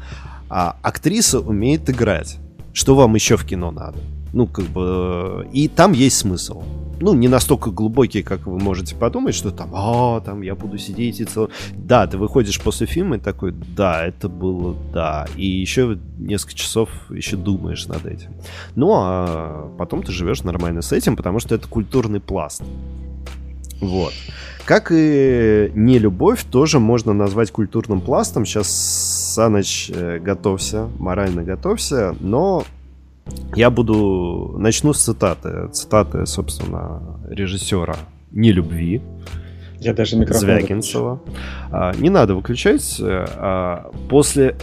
[0.51, 2.37] А актриса умеет играть.
[2.75, 3.97] Что вам еще в кино надо?
[4.35, 5.49] Ну, как бы...
[5.51, 6.63] И там есть смысл.
[7.01, 11.21] Ну, не настолько глубокий, как вы можете подумать, что там, а, там я буду сидеть
[11.21, 11.49] и цел...
[11.73, 15.27] Да, ты выходишь после фильма и такой, да, это было, да.
[15.35, 18.31] И еще несколько часов еще думаешь над этим.
[18.77, 22.63] Ну, а потом ты живешь нормально с этим, потому что это культурный пласт.
[23.81, 24.13] Вот.
[24.67, 28.45] Как и не любовь, тоже можно назвать культурным пластом.
[28.45, 28.69] Сейчас,
[29.35, 32.65] Саныч, э, готовься, морально готовься, но
[33.55, 34.57] я буду...
[34.59, 35.69] Начну с цитаты.
[35.73, 37.97] Цитаты, собственно, режиссера
[38.31, 39.03] «Не любви».
[39.81, 41.21] Я даже микрофон Звягинцева.
[41.73, 43.01] А, не надо выключать.
[43.01, 44.57] А, после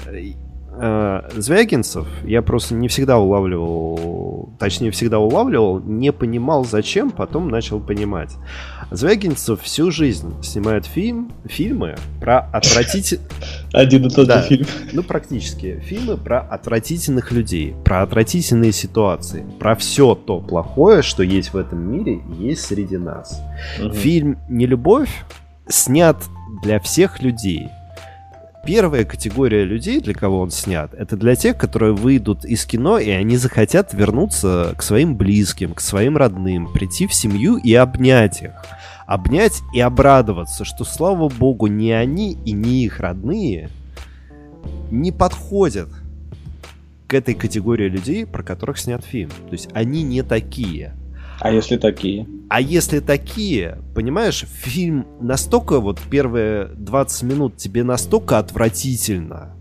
[0.80, 7.80] э, Звягинцев я просто не всегда улавливал, точнее всегда улавливал, не понимал зачем, потом начал
[7.80, 8.36] понимать.
[8.92, 13.28] Звягинцев всю жизнь снимает фильм, фильмы про отвратительных...
[13.74, 14.66] Один и тот же фильм.
[14.94, 15.80] Ну, практически.
[15.86, 21.80] Фильмы про отвратительных людей, про отвратительные ситуации, про все то плохое, что есть в этом
[21.80, 23.42] мире, есть среди нас.
[23.80, 23.94] Угу.
[23.94, 25.26] Фильм «Нелюбовь»
[25.68, 26.18] снят
[26.64, 27.70] для всех людей.
[28.66, 33.10] Первая категория людей, для кого он снят, это для тех, которые выйдут из кино, и
[33.10, 38.52] они захотят вернуться к своим близким, к своим родным, прийти в семью и обнять их
[39.08, 43.70] обнять и обрадоваться, что, слава богу, ни они и ни их родные
[44.92, 45.90] не подходят
[47.08, 49.30] к этой категории людей, про которых снят фильм.
[49.30, 50.94] То есть они не такие.
[51.40, 52.28] А если такие?
[52.50, 59.54] А если такие, понимаешь, фильм настолько, вот первые 20 минут тебе настолько отвратительно,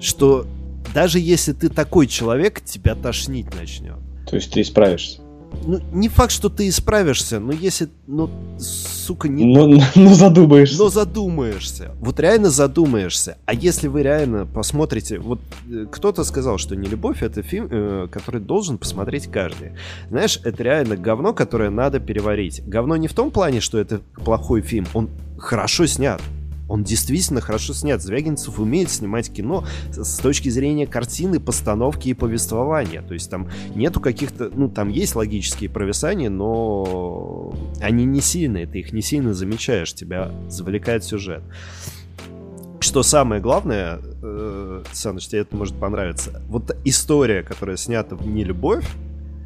[0.00, 0.46] что
[0.94, 3.96] даже если ты такой человек, тебя тошнить начнет.
[4.26, 5.21] То есть ты исправишься?
[5.64, 9.44] Ну, не факт, что ты исправишься, но если, ну, сука, не...
[9.44, 10.78] Но, но задумаешься.
[10.78, 11.92] Но задумаешься.
[12.00, 13.38] Вот реально задумаешься.
[13.46, 15.18] А если вы реально посмотрите...
[15.18, 19.72] Вот э, кто-то сказал, что «Не любовь»— это фильм, э, который должен посмотреть каждый.
[20.10, 22.62] Знаешь, это реально говно, которое надо переварить.
[22.66, 24.86] Говно не в том плане, что это плохой фильм.
[24.94, 26.20] Он хорошо снят.
[26.68, 28.00] Он действительно хорошо снят.
[28.00, 33.02] Звягинцев умеет снимать кино с точки зрения картины, постановки и повествования.
[33.02, 34.50] То есть там нету каких-то...
[34.54, 38.66] Ну, там есть логические провисания, но они не сильные.
[38.66, 39.92] Ты их не сильно замечаешь.
[39.92, 41.42] Тебя завлекает сюжет.
[42.80, 46.42] Что самое главное, э, Саныч, тебе это может понравиться.
[46.48, 48.88] Вот история, которая снята в «Нелюбовь»,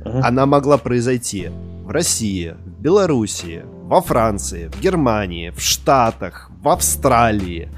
[0.05, 0.21] uh-huh.
[0.23, 1.51] она могла произойти
[1.85, 7.71] в России, Белоруссии, во Франции, в Германии, в Штатах, в Австралии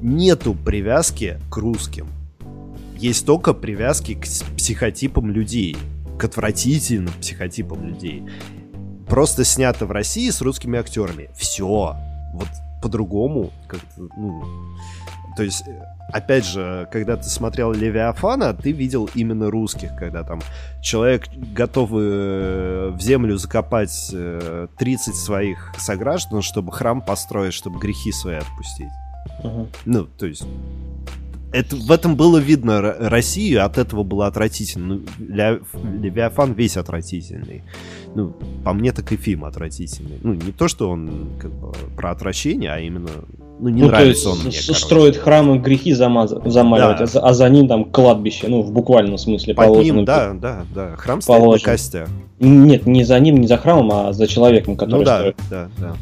[0.00, 2.08] нету привязки к русским.
[2.98, 4.22] Есть только привязки к
[4.56, 5.76] психотипам людей,
[6.18, 8.22] к отвратительным психотипам людей.
[9.08, 11.30] Просто снято в России с русскими актерами.
[11.36, 11.96] Все.
[12.34, 12.48] Вот
[12.82, 14.42] по-другому, как-то, ну,
[15.36, 15.64] то есть,
[16.12, 20.40] опять же, когда ты смотрел Левиафана, ты видел именно русских, когда там
[20.82, 28.12] человек готов э, в землю закопать 30 э, своих сограждан, чтобы храм построить, чтобы грехи
[28.12, 28.90] свои отпустить.
[29.42, 29.68] Uh-huh.
[29.84, 30.44] Ну, то есть
[31.54, 34.96] это, в этом было видно Россию, от этого было отвратительно.
[34.96, 37.62] Ну, Ля, Левиафан весь отвратительный.
[38.16, 40.18] Ну, по мне так и фильм отвратительный.
[40.20, 43.10] Ну, не то, что он как бы про отвращение, а именно
[43.58, 47.20] ну, не ну, нравится он мне, Строит храмы грехи замазать, замаливать, да.
[47.20, 49.96] а, а за ним там кладбище, ну, в буквальном смысле Под положено.
[49.96, 50.96] ним, да, да, да.
[50.96, 52.08] Храм стоит на костях.
[52.40, 55.36] Нет, не за ним, не за храмом, а за человеком, который ну, да, строит.
[55.50, 55.96] да, да.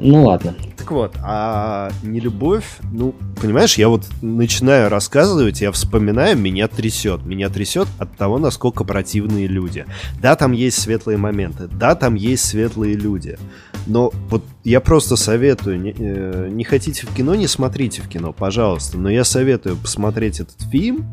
[0.00, 0.54] Ну ладно.
[0.76, 7.24] Так вот, а не любовь, ну, понимаешь, я вот начинаю рассказывать, я вспоминаю, меня трясет.
[7.24, 9.86] Меня трясет от того, насколько противные люди.
[10.22, 13.38] Да, там есть светлые моменты, да, там есть светлые люди.
[13.86, 18.32] Но вот я просто советую, не, э, не хотите в кино, не смотрите в кино,
[18.32, 18.98] пожалуйста.
[18.98, 21.06] Но я советую посмотреть этот фильм.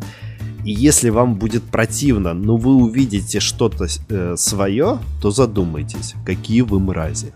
[0.66, 6.80] И если вам будет противно, но вы увидите что-то э, свое, то задумайтесь, какие вы
[6.80, 7.34] мрази.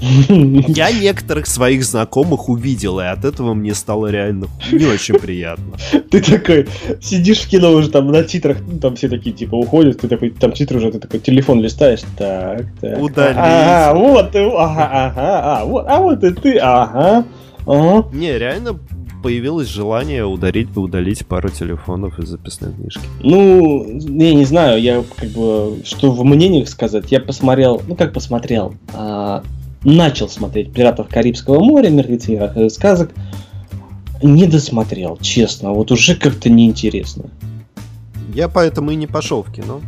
[0.00, 5.76] Я некоторых своих знакомых увидел, и от этого мне стало реально не очень приятно.
[6.10, 6.68] Ты такой,
[7.00, 10.30] сидишь в кино уже там на титрах, ну, там все такие типа уходят, ты такой,
[10.30, 12.98] там титры уже, ты такой телефон листаешь, так, так.
[12.98, 13.36] Удалить.
[13.36, 17.24] Ага, вот, ага, ага, а вот, а вот и ты, ага.
[17.66, 18.08] ага.
[18.12, 18.78] Не, реально
[19.22, 23.00] появилось желание ударить, удалить пару телефонов из записной книжки?
[23.22, 28.12] Ну, я не знаю, я как бы, что в мнениях сказать, я посмотрел, ну как
[28.12, 29.42] посмотрел, а,
[29.84, 33.12] начал смотреть «Пиратов Карибского моря», «Мертвецы и сказок»,
[34.22, 35.72] не досмотрел, честно.
[35.72, 37.30] Вот уже как-то неинтересно.
[38.34, 39.80] Я поэтому и не пошел в кино.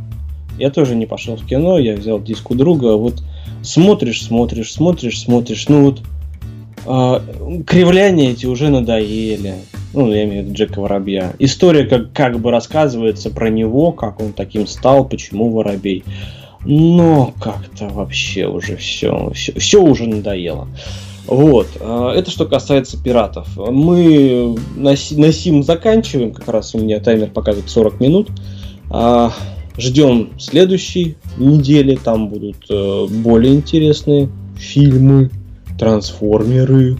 [0.58, 2.96] Я тоже не пошел в кино, я взял диск у друга.
[2.96, 3.22] Вот
[3.62, 5.68] смотришь, смотришь, смотришь, смотришь.
[5.68, 6.02] Ну вот
[6.86, 9.54] э, кривляния эти уже надоели.
[9.92, 11.32] Ну, я имею в виду Джека Воробья.
[11.40, 16.04] История как, как бы рассказывается про него, как он таким стал, почему Воробей.
[16.64, 20.68] Но как-то вообще уже все, все, все уже надоело.
[21.26, 23.48] Вот, а, это что касается пиратов.
[23.56, 28.28] Мы на, на сим заканчиваем, как раз у меня таймер показывает 40 минут.
[28.90, 29.32] А,
[29.78, 35.30] ждем следующей недели, там будут э, более интересные фильмы,
[35.78, 36.98] трансформеры.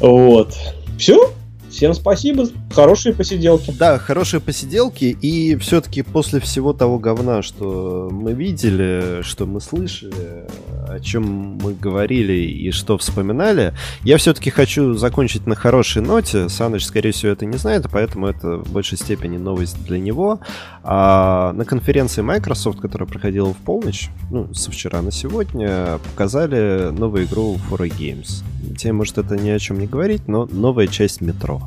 [0.00, 0.54] Вот.
[0.98, 1.32] Все?
[1.70, 3.72] Всем спасибо, хорошие посиделки.
[3.78, 10.46] Да, хорошие посиделки, и все-таки после всего того говна, что мы видели, что мы слышали,
[10.88, 16.48] о чем мы говорили и что вспоминали, я все-таки хочу закончить на хорошей ноте.
[16.48, 20.40] Саныч, скорее всего, это не знает, поэтому это в большей степени новость для него.
[20.82, 27.24] А на конференции Microsoft, которая проходила в полночь, ну, со вчера на сегодня, показали новую
[27.24, 28.42] игру 4 Games.
[28.76, 31.62] Тебе, может, это ни о чем не говорить, но новая часть метро.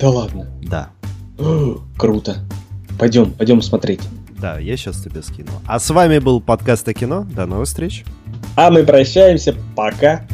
[0.00, 0.46] Да ладно.
[0.62, 0.90] Да.
[1.38, 2.36] О, круто.
[2.98, 4.00] Пойдем, пойдем смотреть.
[4.38, 5.50] Да, я сейчас тебе скину.
[5.66, 7.24] А с вами был подкаст о кино.
[7.24, 8.04] До новых встреч.
[8.56, 9.54] А мы прощаемся.
[9.74, 10.26] Пока.